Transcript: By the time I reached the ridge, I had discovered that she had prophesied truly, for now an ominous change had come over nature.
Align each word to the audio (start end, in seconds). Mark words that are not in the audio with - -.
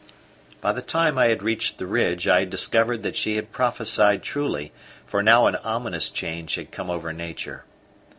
By 0.61 0.73
the 0.73 0.81
time 0.81 1.19
I 1.19 1.29
reached 1.33 1.77
the 1.77 1.85
ridge, 1.85 2.27
I 2.27 2.39
had 2.39 2.49
discovered 2.49 3.03
that 3.03 3.15
she 3.15 3.35
had 3.35 3.51
prophesied 3.51 4.23
truly, 4.23 4.71
for 5.05 5.21
now 5.21 5.45
an 5.45 5.57
ominous 5.57 6.09
change 6.09 6.55
had 6.55 6.71
come 6.71 6.89
over 6.89 7.13
nature. 7.13 7.65